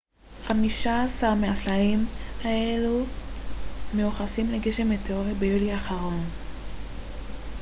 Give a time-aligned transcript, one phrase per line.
[0.43, 2.05] חמישה-עשר מהסלעים
[2.43, 3.03] הללו
[3.93, 6.21] מיוחסים לגשם המטאוריטים ביולי האחרון